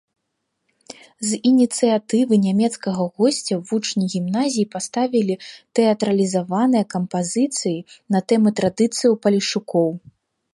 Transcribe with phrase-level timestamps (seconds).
[1.31, 5.35] З ініцыятывы нямецкага госця вучні гімназіі паставілі
[5.81, 7.77] тэатралізаваныя кампазіцыі
[8.17, 9.89] на тэмы традыцыяў палешукоў.